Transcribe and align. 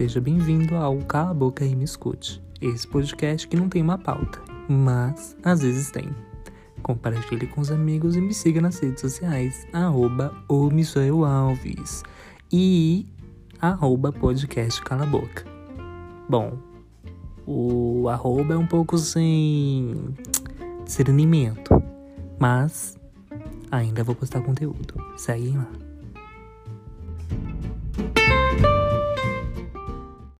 Seja 0.00 0.18
bem-vindo 0.18 0.76
ao 0.76 0.96
Cala 1.00 1.32
a 1.32 1.34
Boca 1.34 1.62
e 1.62 1.76
Me 1.76 1.84
Escute, 1.84 2.42
esse 2.58 2.88
podcast 2.88 3.46
que 3.46 3.54
não 3.54 3.68
tem 3.68 3.82
uma 3.82 3.98
pauta, 3.98 4.40
mas 4.66 5.36
às 5.44 5.60
vezes 5.60 5.90
tem. 5.90 6.08
Compartilhe 6.82 7.46
com 7.46 7.60
os 7.60 7.70
amigos 7.70 8.16
e 8.16 8.20
me 8.22 8.32
siga 8.32 8.62
nas 8.62 8.78
redes 8.78 9.02
sociais, 9.02 9.66
arroba 9.74 10.34
Alves 10.48 10.94
e 12.50 13.06
arroba 13.60 14.10
podcast 14.10 14.80
Cala 14.80 15.04
Boca. 15.04 15.44
Bom, 16.26 16.56
o 17.46 18.08
arroba 18.08 18.54
é 18.54 18.56
um 18.56 18.66
pouco 18.66 18.96
sem 18.96 20.14
discernimento, 20.82 21.74
mas 22.38 22.98
ainda 23.70 24.02
vou 24.02 24.14
postar 24.14 24.40
conteúdo. 24.40 24.94
Seguem 25.18 25.58
lá. 25.58 25.89